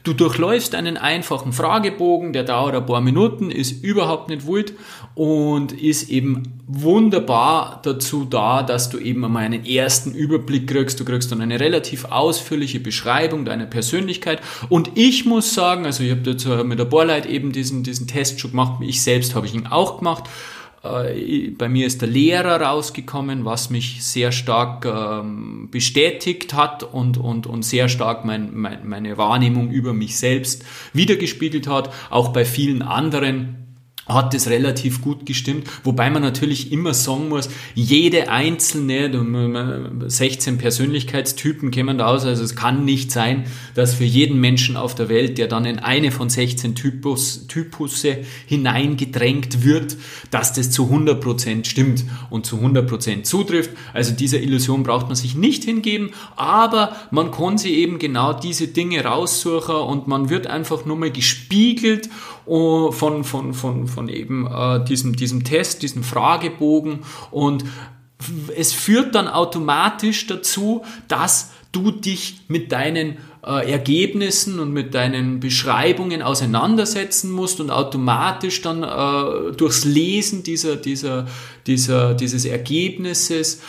[0.04, 4.74] Du durchläufst einen einfachen Fragebogen, der dauert ein paar Minuten, ist überhaupt nicht wild
[5.16, 11.00] und ist eben wunderbar dazu da, dass du eben einmal einen ersten Überblick kriegst.
[11.00, 14.42] Du kriegst dann eine relativ ausführliche Beschreibung deiner Persönlichkeit.
[14.68, 18.42] Und ich muss sagen, also ich habe dazu mit der Bohrleit eben diesen, diesen Test
[18.42, 20.26] schon gemacht, ich selbst habe ich ihn auch gemacht.
[20.84, 27.18] Äh, bei mir ist der Lehrer rausgekommen, was mich sehr stark ähm, bestätigt hat und,
[27.18, 31.94] und, und sehr stark mein, mein, meine Wahrnehmung über mich selbst wiedergespiegelt hat.
[32.10, 33.65] Auch bei vielen anderen
[34.08, 39.12] hat es relativ gut gestimmt, wobei man natürlich immer sagen muss, jede einzelne,
[40.08, 44.94] 16 Persönlichkeitstypen kämen da aus, also es kann nicht sein, dass für jeden Menschen auf
[44.94, 49.98] der Welt, der dann in eine von 16 Typus, Typusse hineingedrängt wird,
[50.30, 53.72] dass das zu 100% stimmt und zu 100% zutrifft.
[53.94, 58.68] Also dieser Illusion braucht man sich nicht hingeben, aber man kann sich eben genau diese
[58.68, 62.10] Dinge raussuchen und man wird einfach nur mal gespiegelt
[62.46, 67.00] von, von, von, von eben äh, diesem, diesem Test, diesem Fragebogen.
[67.32, 67.66] Und
[68.56, 75.40] es führt dann automatisch dazu, dass du dich mit deinen äh, Ergebnissen und mit deinen
[75.40, 81.28] Beschreibungen auseinandersetzen musst und automatisch dann äh, durchs Lesen dieser, dieser,
[81.68, 83.62] dieser, dieses Ergebnisses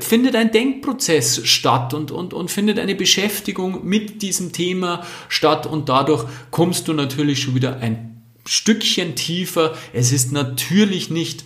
[0.00, 5.88] findet ein Denkprozess statt und, und, und findet eine Beschäftigung mit diesem Thema statt und
[5.88, 9.74] dadurch kommst du natürlich schon wieder ein Stückchen tiefer.
[9.92, 11.44] Es ist natürlich nicht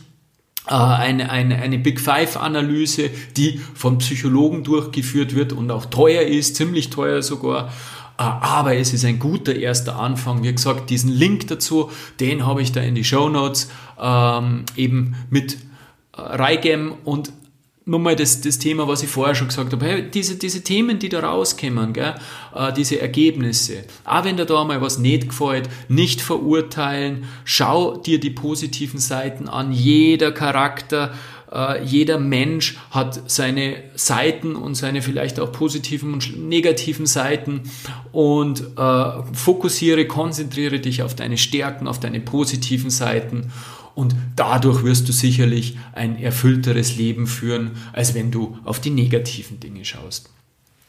[0.68, 6.57] äh, eine, eine, eine Big Five-Analyse, die vom Psychologen durchgeführt wird und auch teuer ist,
[6.57, 7.73] ziemlich teuer sogar.
[8.18, 10.45] Äh, aber es ist ein guter erster Anfang.
[10.45, 11.90] Wie gesagt, diesen Link dazu,
[12.21, 13.68] den habe ich da in die Show Notes
[14.01, 15.55] ähm, eben mit
[16.16, 17.33] äh, reingegeben und
[17.85, 21.09] nochmal das, das Thema, was ich vorher schon gesagt habe, hey, diese, diese Themen, die
[21.09, 22.14] da rauskommen, gell,
[22.55, 28.21] äh, diese Ergebnisse, auch wenn dir da mal was nicht gefällt, nicht verurteilen, schau dir
[28.21, 31.12] die positiven Seiten an, jeder Charakter,
[31.53, 37.62] äh, jeder Mensch hat seine Seiten und seine vielleicht auch positiven und negativen Seiten.
[38.11, 43.53] Und äh, fokussiere, konzentriere dich auf deine Stärken, auf deine positiven Seiten
[43.94, 49.61] und dadurch wirst du sicherlich ein erfüllteres Leben führen, als wenn du auf die negativen
[49.61, 50.31] Dinge schaust.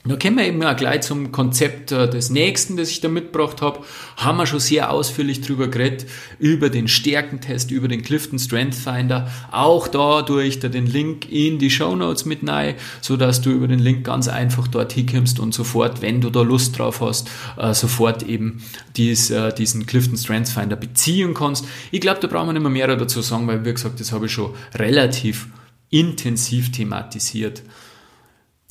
[0.06, 3.62] Da kommen wir eben auch gleich zum Konzept äh, des nächsten, das ich da mitgebracht
[3.62, 3.80] habe.
[4.18, 6.08] Haben wir schon sehr ausführlich drüber geredet,
[6.40, 9.32] über den Stärkentest, über den Clifton Strength Finder.
[9.54, 13.52] Auch da durch da den Link in die Show Notes mit rein, so dass du
[13.52, 17.30] über den Link ganz einfach dort hinkommst und sofort, wenn du da Lust drauf hast,
[17.56, 18.62] äh, sofort eben
[18.98, 21.66] dies, äh, diesen Clifton Strength Finder beziehen kannst.
[21.92, 24.26] Ich glaube, da brauchen wir nicht mehr mehr dazu sagen, weil wie gesagt, das habe
[24.26, 25.48] ich schon relativ
[25.90, 27.64] intensiv thematisiert.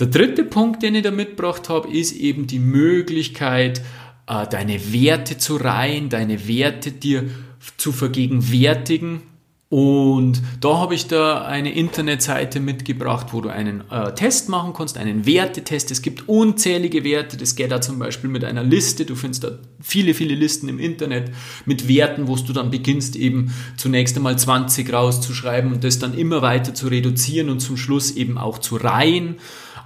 [0.03, 3.83] Der dritte Punkt, den ich da mitgebracht habe, ist eben die Möglichkeit,
[4.27, 7.31] äh, deine Werte zu reihen, deine Werte dir
[7.77, 9.23] zu vergegenwärtigen.
[9.69, 14.99] Und da habe ich da eine Internetseite mitgebracht, wo du einen äh, Test machen kannst,
[14.99, 15.93] einen Wertetest.
[15.93, 17.37] Es gibt unzählige Werte.
[17.37, 19.05] Das geht da zum Beispiel mit einer Liste.
[19.05, 21.31] Du findest da viele, viele Listen im Internet
[21.65, 26.43] mit Werten, wo du dann beginnst, eben zunächst einmal 20 rauszuschreiben und das dann immer
[26.43, 29.37] weiter zu reduzieren und zum Schluss eben auch zu reihen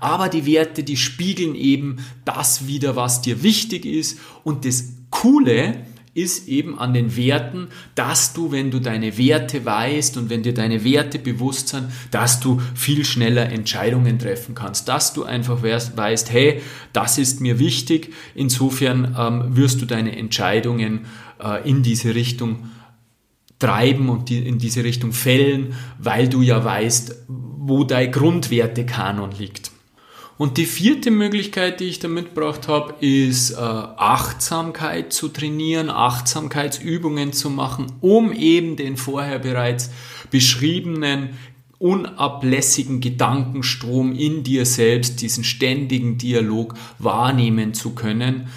[0.06, 4.20] aber die Werte, die spiegeln eben das wieder, was dir wichtig ist.
[4.44, 7.66] Und das Coole ist eben an den Werten,
[7.96, 12.38] dass du, wenn du deine Werte weißt und wenn dir deine Werte bewusst sind, dass
[12.38, 18.14] du viel schneller Entscheidungen treffen kannst, dass du einfach weißt, hey, das ist mir wichtig.
[18.36, 21.06] Insofern ähm, wirst du deine Entscheidungen
[21.42, 22.70] äh, in diese Richtung
[23.58, 29.72] treiben und die, in diese Richtung fällen, weil du ja weißt, wo dein Grundwertekanon liegt.
[30.38, 37.32] Und die vierte Möglichkeit, die ich da mitgebracht habe, ist äh, Achtsamkeit zu trainieren, Achtsamkeitsübungen
[37.32, 39.90] zu machen, um eben den vorher bereits
[40.30, 41.30] beschriebenen
[41.78, 48.48] unablässigen Gedankenstrom in dir selbst, diesen ständigen Dialog wahrnehmen zu können,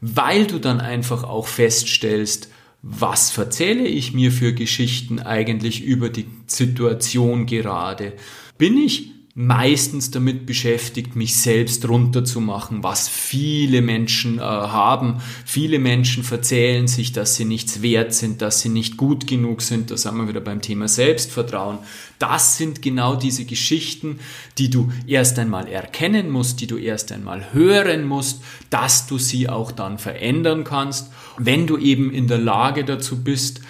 [0.00, 2.48] weil du dann einfach auch feststellst,
[2.82, 8.12] was verzähle ich mir für Geschichten eigentlich über die Situation gerade?
[8.58, 15.20] Bin ich meistens damit beschäftigt, mich selbst runterzumachen, was viele Menschen äh, haben.
[15.44, 19.90] Viele Menschen verzählen sich, dass sie nichts wert sind, dass sie nicht gut genug sind.
[19.90, 21.80] Da sind wir wieder beim Thema Selbstvertrauen.
[22.18, 24.20] Das sind genau diese Geschichten,
[24.56, 29.50] die du erst einmal erkennen musst, die du erst einmal hören musst, dass du sie
[29.50, 31.12] auch dann verändern kannst.
[31.36, 33.60] Wenn du eben in der Lage dazu bist,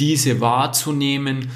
[0.00, 1.48] diese wahrzunehmen,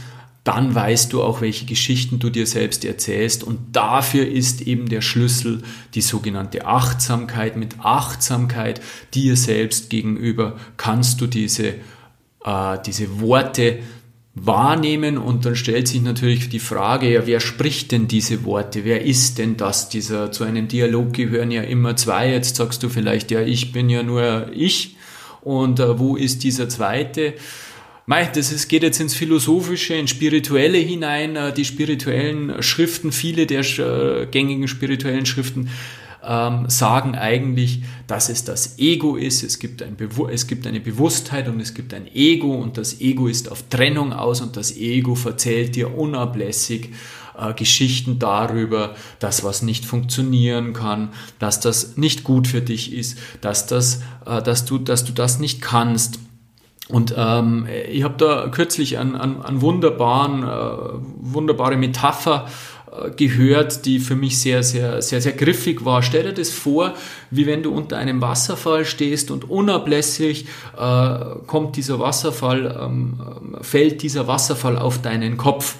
[0.46, 3.42] dann weißt du auch, welche Geschichten du dir selbst erzählst.
[3.42, 5.62] Und dafür ist eben der Schlüssel
[5.94, 7.56] die sogenannte Achtsamkeit.
[7.56, 8.80] Mit Achtsamkeit
[9.12, 11.74] dir selbst gegenüber kannst du diese,
[12.44, 13.80] äh, diese Worte
[14.36, 18.84] wahrnehmen und dann stellt sich natürlich die Frage, ja, wer spricht denn diese Worte?
[18.84, 19.88] Wer ist denn das?
[19.88, 22.30] Dieser, zu einem Dialog gehören ja immer zwei.
[22.30, 24.96] Jetzt sagst du vielleicht, ja, ich bin ja nur ich.
[25.40, 27.34] Und äh, wo ist dieser zweite?
[28.08, 31.34] Mei, das ist, geht jetzt ins Philosophische, ins Spirituelle hinein.
[31.34, 35.70] Äh, die spirituellen Schriften, viele der äh, gängigen spirituellen Schriften
[36.22, 39.42] ähm, sagen eigentlich, dass es das Ego ist.
[39.42, 39.96] Es gibt, ein
[40.30, 44.12] es gibt eine Bewusstheit und es gibt ein Ego und das Ego ist auf Trennung
[44.12, 46.90] aus und das Ego verzählt dir unablässig
[47.36, 51.08] äh, Geschichten darüber, dass was nicht funktionieren kann,
[51.40, 55.60] dass das nicht gut für dich ist, dass, das, dass, du, dass du das nicht
[55.60, 56.20] kannst
[56.88, 62.46] und ähm, ich habe da kürzlich einen, einen, einen wunderbaren, äh, wunderbare Metapher
[62.92, 66.02] äh, gehört, die für mich sehr, sehr, sehr, sehr griffig war.
[66.02, 66.94] Stell dir das vor,
[67.30, 70.46] wie wenn du unter einem Wasserfall stehst und unablässig
[70.78, 71.18] äh,
[71.48, 75.76] kommt dieser Wasserfall, ähm, fällt dieser Wasserfall auf deinen Kopf.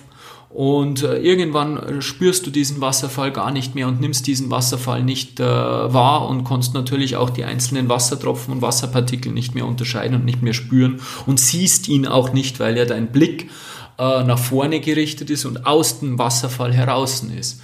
[0.49, 5.03] Und äh, irgendwann äh, spürst du diesen Wasserfall gar nicht mehr und nimmst diesen Wasserfall
[5.03, 10.17] nicht äh, wahr und kannst natürlich auch die einzelnen Wassertropfen und Wasserpartikel nicht mehr unterscheiden
[10.17, 13.51] und nicht mehr spüren und siehst ihn auch nicht, weil ja dein Blick
[13.99, 17.61] äh, nach vorne gerichtet ist und aus dem Wasserfall heraus ist.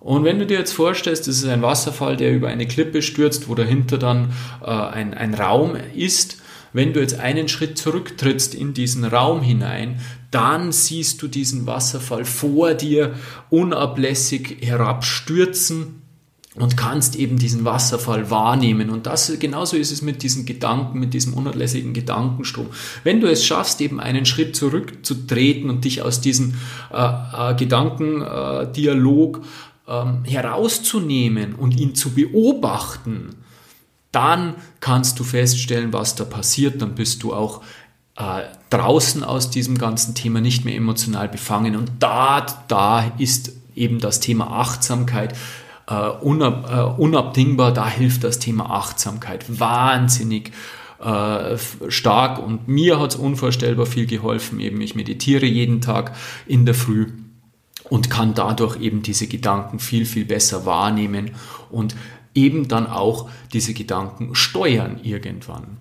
[0.00, 3.48] Und wenn du dir jetzt vorstellst, das ist ein Wasserfall, der über eine Klippe stürzt,
[3.48, 6.38] wo dahinter dann äh, ein, ein Raum ist,
[6.72, 12.24] wenn du jetzt einen Schritt zurücktrittst in diesen Raum hinein, dann siehst du diesen Wasserfall
[12.24, 13.14] vor dir
[13.50, 16.02] unablässig herabstürzen
[16.54, 18.90] und kannst eben diesen Wasserfall wahrnehmen.
[18.90, 22.66] Und das genauso ist es mit diesen Gedanken, mit diesem unablässigen Gedankenstrom.
[23.04, 26.54] Wenn du es schaffst, eben einen Schritt zurückzutreten und dich aus diesem
[26.92, 29.42] äh, äh, Gedankendialog
[29.86, 33.36] äh, herauszunehmen und ihn zu beobachten,
[34.10, 36.82] dann kannst du feststellen, was da passiert.
[36.82, 37.62] Dann bist du auch
[38.18, 41.76] äh, draußen aus diesem ganzen Thema nicht mehr emotional befangen.
[41.76, 45.34] Und da, da ist eben das Thema Achtsamkeit
[45.86, 47.72] äh, unab, äh, unabdingbar.
[47.72, 50.52] Da hilft das Thema Achtsamkeit wahnsinnig
[51.02, 51.56] äh,
[51.88, 52.38] stark.
[52.44, 54.58] Und mir hat es unvorstellbar viel geholfen.
[54.60, 57.06] Eben, ich meditiere jeden Tag in der Früh
[57.84, 61.30] und kann dadurch eben diese Gedanken viel, viel besser wahrnehmen
[61.70, 61.94] und
[62.34, 65.78] eben dann auch diese Gedanken steuern irgendwann.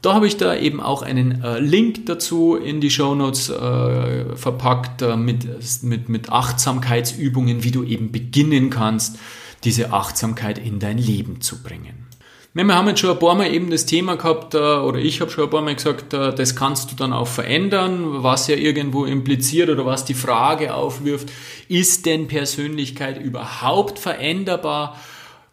[0.00, 4.36] Da habe ich da eben auch einen äh, Link dazu in die Show Notes äh,
[4.36, 5.46] verpackt äh, mit,
[5.82, 9.18] mit, mit Achtsamkeitsübungen, wie du eben beginnen kannst,
[9.64, 12.06] diese Achtsamkeit in dein Leben zu bringen.
[12.54, 15.30] Wir haben jetzt schon ein paar Mal eben das Thema gehabt, äh, oder ich habe
[15.30, 19.04] schon ein paar Mal gesagt, äh, das kannst du dann auch verändern, was ja irgendwo
[19.04, 21.28] impliziert oder was die Frage aufwirft,
[21.68, 24.96] ist denn Persönlichkeit überhaupt veränderbar?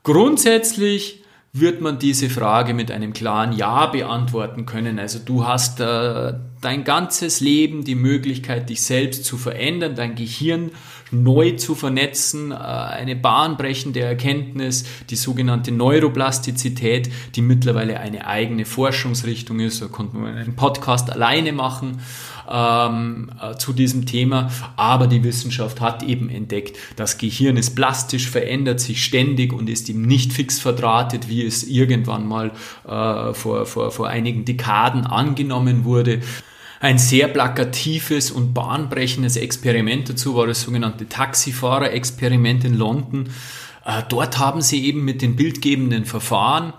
[0.03, 1.24] Grundsätzlich
[1.57, 4.99] wird man diese Frage mit einem klaren Ja beantworten können.
[4.99, 10.71] Also du hast äh, dein ganzes Leben die Möglichkeit, dich selbst zu verändern, dein Gehirn
[11.11, 19.61] neu zu vernetzen, äh, eine bahnbrechende Erkenntnis, die sogenannte Neuroplastizität, die mittlerweile eine eigene Forschungsrichtung
[19.61, 19.81] ist.
[19.81, 21.99] Da konnte man einen Podcast alleine machen
[22.49, 24.51] ähm, äh, zu diesem Thema.
[24.75, 29.89] Aber die Wissenschaft hat eben entdeckt, das Gehirn ist plastisch, verändert sich ständig und ist
[29.89, 32.51] eben nicht fix verdrahtet, wie es irgendwann mal
[32.87, 36.21] äh, vor, vor, vor einigen Dekaden angenommen wurde.
[36.79, 43.29] Ein sehr plakatives und bahnbrechendes Experiment dazu war das sogenannte Taxifahrer-Experiment in London.
[43.85, 46.73] Äh, dort haben sie eben mit den bildgebenden Verfahren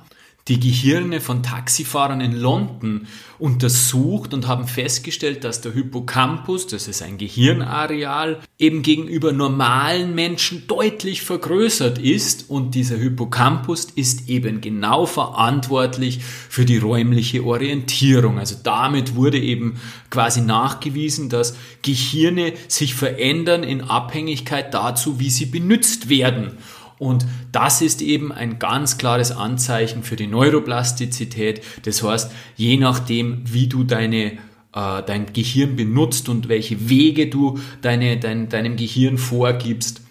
[0.49, 7.03] die Gehirne von Taxifahrern in London untersucht und haben festgestellt, dass der Hippocampus, das ist
[7.03, 15.05] ein Gehirnareal, eben gegenüber normalen Menschen deutlich vergrößert ist und dieser Hippocampus ist eben genau
[15.05, 18.39] verantwortlich für die räumliche Orientierung.
[18.39, 19.81] Also damit wurde eben
[20.11, 26.53] quasi nachgewiesen, dass Gehirne sich verändern in Abhängigkeit dazu, wie sie benutzt werden.
[26.99, 31.63] Und das ist eben ein ganz klares Anzeichen für die Neuroplastizität.
[31.85, 34.39] Das heißt, je nachdem, wie du deine
[34.73, 40.03] äh, dein Gehirn benutzt und welche Wege du deine, dein, deinem Gehirn vorgibst,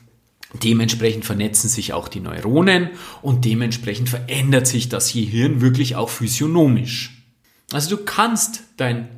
[0.64, 7.26] Dementsprechend vernetzen sich auch die Neuronen und dementsprechend verändert sich das Gehirn wirklich auch physiognomisch.
[7.72, 9.10] Also du kannst dein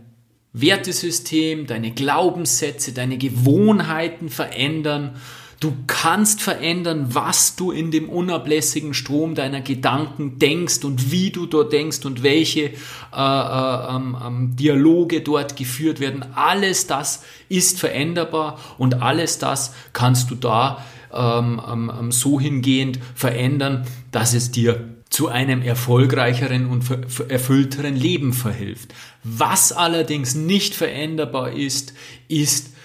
[0.53, 5.17] Wertesystem, deine Glaubenssätze, deine Gewohnheiten verändern
[5.59, 11.47] Du kannst verändern, was du in dem unablässigen Strom deiner Gedanken denkst und wie du
[11.47, 12.71] dort denkst und welche äh,
[13.15, 16.25] äh, ähm, Dialoge dort geführt werden.
[16.35, 23.87] Alles das ist veränderbar und alles das kannst du da ähm, ähm, so hingehend verändern,
[24.11, 26.85] dass es dir zu einem erfolgreicheren und
[27.29, 28.93] erfüllteren Leben verhilft.
[29.23, 31.93] Was allerdings nicht veränderbar ist,
[32.27, 32.76] ist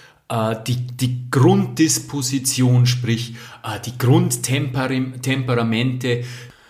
[0.67, 6.23] die, die Grunddisposition, sprich äh, die Grundtemperamente,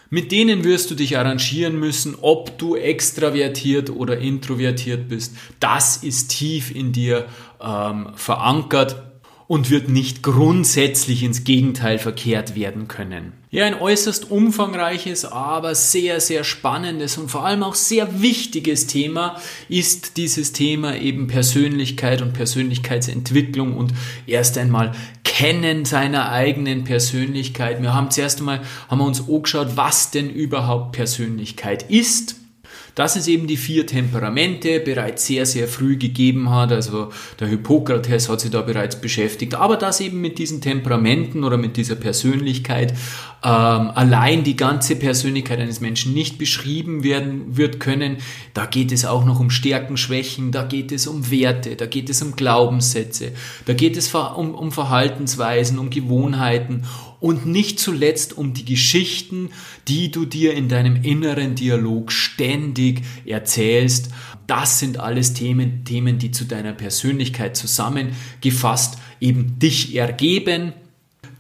[0.10, 5.36] mit denen wirst du dich arrangieren müssen, ob du extravertiert oder introvertiert bist.
[5.60, 7.26] Das ist tief in dir
[7.62, 9.13] ähm, verankert
[9.48, 13.34] und wird nicht grundsätzlich ins Gegenteil verkehrt werden können.
[13.52, 19.40] Ja, ein äußerst umfangreiches, aber sehr, sehr spannendes und vor allem auch sehr wichtiges Thema
[19.70, 23.94] ist dieses Thema eben Persönlichkeit und Persönlichkeitsentwicklung und
[24.26, 24.94] erst einmal
[25.24, 27.82] Kennen seiner eigenen Persönlichkeit.
[27.82, 32.43] Wir haben zuerst einmal haben wir uns angeschaut, was denn überhaupt Persönlichkeit ist
[32.96, 36.72] dass es eben die vier Temperamente bereits sehr, sehr früh gegeben hat.
[36.72, 39.56] Also der Hippokrates hat sich da bereits beschäftigt.
[39.56, 42.94] Aber dass eben mit diesen Temperamenten oder mit dieser Persönlichkeit
[43.46, 48.18] ähm, allein die ganze Persönlichkeit eines Menschen nicht beschrieben werden wird können.
[48.54, 52.10] Da geht es auch noch um Stärken, Schwächen, da geht es um Werte, da geht
[52.10, 53.34] es um Glaubenssätze,
[53.66, 56.86] da geht es um, um Verhaltensweisen, um Gewohnheiten
[57.20, 59.50] und nicht zuletzt um die Geschichten,
[59.90, 64.10] die du dir in deinem inneren Dialog ständig erzählst.
[64.48, 70.74] Das sind alles Themen, Themen, die zu deiner Persönlichkeit zusammengefasst eben dich ergeben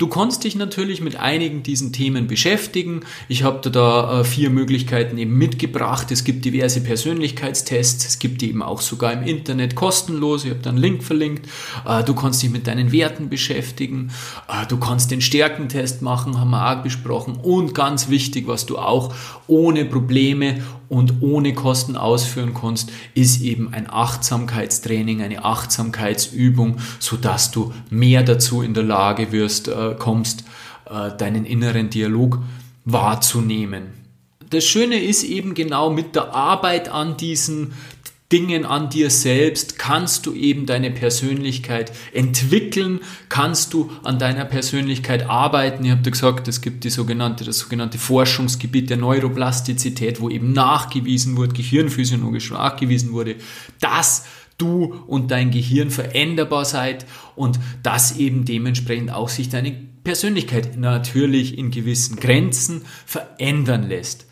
[0.04, 3.06] Du kannst dich natürlich mit einigen diesen Themen beschäftigen.
[3.30, 6.12] Ich habe da äh, vier Möglichkeiten eben mitgebracht.
[6.12, 8.06] Es gibt diverse Persönlichkeitstests.
[8.06, 10.44] Es gibt eben auch sogar im Internet kostenlos.
[10.44, 11.48] Ich habe da einen Link verlinkt.
[11.88, 14.12] Äh, du kannst dich mit deinen Werten beschäftigen.
[14.50, 17.38] Äh, du kannst den Stärkentest machen, haben wir auch besprochen.
[17.42, 19.16] Und ganz wichtig, was du auch
[19.48, 20.64] ohne Probleme
[20.94, 28.62] und ohne Kosten ausführen kannst, ist eben ein Achtsamkeitstraining, eine Achtsamkeitsübung, sodass du mehr dazu
[28.62, 30.44] in der Lage wirst, äh, kommst,
[30.90, 32.40] äh, deinen inneren Dialog
[32.86, 34.04] wahrzunehmen.
[34.50, 37.74] Das Schöne ist eben genau mit der Arbeit an diesen
[38.34, 45.30] Dingen an dir selbst kannst du eben deine Persönlichkeit entwickeln, kannst du an deiner Persönlichkeit
[45.30, 45.86] arbeiten.
[45.86, 51.38] Ich habe gesagt, es gibt die sogenannte, das sogenannte Forschungsgebiet der Neuroplastizität, wo eben nachgewiesen
[51.38, 53.36] wurde, gehirnphysiologisch nachgewiesen wurde,
[53.80, 54.26] dass
[54.58, 57.06] du und dein Gehirn veränderbar seid
[57.36, 64.26] und dass eben dementsprechend auch sich deine Persönlichkeit natürlich in gewissen Grenzen verändern lässt.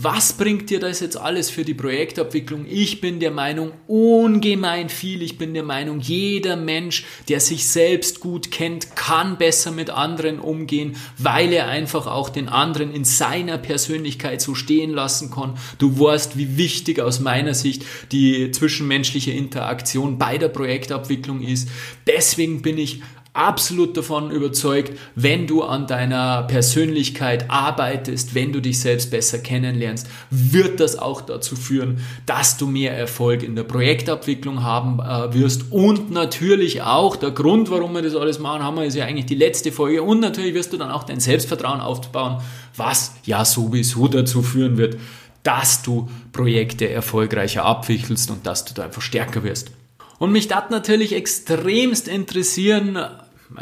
[0.00, 2.66] Was bringt dir das jetzt alles für die Projektabwicklung?
[2.70, 5.22] Ich bin der Meinung, ungemein viel.
[5.22, 10.38] Ich bin der Meinung, jeder Mensch, der sich selbst gut kennt, kann besser mit anderen
[10.38, 15.58] umgehen, weil er einfach auch den anderen in seiner Persönlichkeit so stehen lassen kann.
[15.78, 21.70] Du weißt, wie wichtig aus meiner Sicht die zwischenmenschliche Interaktion bei der Projektabwicklung ist.
[22.06, 23.02] Deswegen bin ich
[23.32, 30.08] absolut davon überzeugt, wenn du an deiner Persönlichkeit arbeitest, wenn du dich selbst besser kennenlernst,
[30.30, 35.70] wird das auch dazu führen, dass du mehr Erfolg in der Projektabwicklung haben äh, wirst
[35.70, 39.26] und natürlich auch der Grund, warum wir das alles machen, haben wir ist ja eigentlich
[39.26, 42.40] die letzte Folge und natürlich wirst du dann auch dein Selbstvertrauen aufbauen,
[42.76, 44.96] was ja sowieso dazu führen wird,
[45.42, 49.70] dass du Projekte erfolgreicher abwickelst und dass du da einfach stärker wirst.
[50.18, 52.98] Und mich das natürlich extremst interessieren,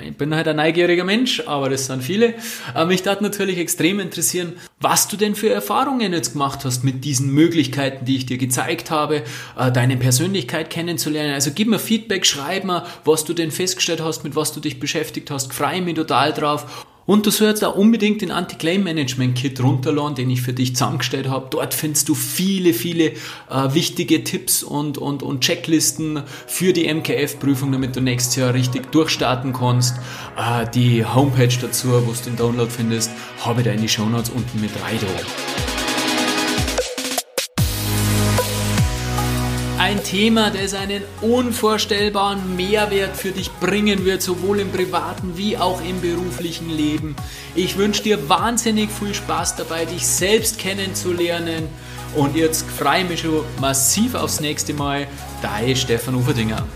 [0.03, 2.35] ich bin halt ein neugieriger Mensch, aber das sind viele.
[2.75, 7.05] Äh, mich darf natürlich extrem interessieren, was du denn für Erfahrungen jetzt gemacht hast mit
[7.05, 9.23] diesen Möglichkeiten, die ich dir gezeigt habe,
[9.57, 11.35] äh, deine Persönlichkeit kennenzulernen.
[11.35, 14.81] Also gib mir Feedback, schreib mir, was du denn festgestellt hast, mit was du dich
[14.81, 15.55] beschäftigt hast.
[15.55, 16.87] Freue mich total drauf.
[17.07, 21.47] Und du sollst da unbedingt den Anti-Claim-Management-Kit runterladen, den ich für dich zusammengestellt habe.
[21.51, 23.13] Dort findest du viele, viele
[23.49, 28.91] äh, wichtige Tipps und, und, und Checklisten für die MKF-Prüfung, damit du nächstes Jahr richtig
[28.91, 29.97] durchstarten kannst.
[30.37, 34.31] Äh, die Homepage dazu, wo du den Download findest, habe ich da in die Shownotes
[34.31, 34.99] unten mit rein.
[39.87, 45.80] Ein Thema, das einen unvorstellbaren Mehrwert für dich bringen wird, sowohl im privaten wie auch
[45.80, 47.14] im beruflichen Leben.
[47.55, 51.68] Ich wünsche dir wahnsinnig viel Spaß dabei, dich selbst kennenzulernen.
[52.16, 55.07] Und jetzt freue ich mich schon massiv aufs nächste Mal.
[55.41, 56.66] Dein Stefan Uferdinger.